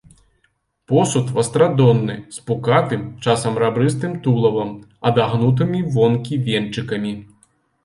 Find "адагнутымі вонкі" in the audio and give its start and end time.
5.11-6.43